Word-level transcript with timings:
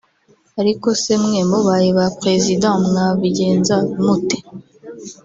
ariko 0.61 0.87
se 1.01 1.13
mwe 1.23 1.41
mubaye 1.49 1.89
ba 1.97 2.07
president 2.19 2.77
mwabigenza 2.89 3.75
mute 4.05 4.37